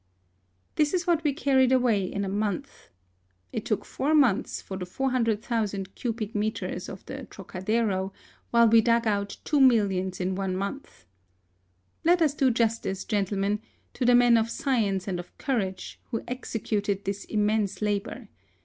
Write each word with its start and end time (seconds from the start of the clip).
This 0.77 0.95
is 0.95 1.05
what 1.05 1.23
we 1.23 1.31
carried 1.31 1.71
away 1.71 2.03
in 2.03 2.25
a 2.25 2.27
month. 2.27 2.89
It 3.53 3.65
took 3.65 3.85
four 3.85 4.15
months 4.15 4.59
for 4.59 4.75
the 4.75 4.85
400,000 4.87 5.93
cubic 5.93 6.33
metres 6.33 6.89
of 6.89 7.05
the 7.05 7.25
Trocadero, 7.27 8.11
while 8.49 8.67
we 8.67 8.81
dug 8.81 9.05
out 9.05 9.37
two 9.43 9.61
millions 9.61 10.19
in 10.19 10.33
one 10.33 10.57
month. 10.57 11.05
Let 12.03 12.19
us 12.19 12.33
do 12.33 12.49
jus 12.49 12.79
tice, 12.79 13.05
gentlemen, 13.05 13.59
to 13.93 14.03
the 14.03 14.15
men 14.15 14.37
of 14.37 14.49
science 14.49 15.07
and 15.07 15.19
of 15.19 15.37
courage 15.37 15.99
who 16.09 16.23
executed 16.27 17.05
this 17.05 17.23
immense 17.25 17.79
la 17.79 17.99
bour. 17.99 18.27